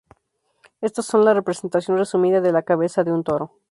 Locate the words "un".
3.11-3.23